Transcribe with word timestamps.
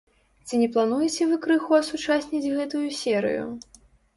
Ці 0.45 0.59
не 0.61 0.69
плануеце 0.77 1.27
вы 1.33 1.37
крыху 1.45 1.71
асучасніць 1.81 2.51
гэтую 2.57 2.85
серыю? 3.03 3.45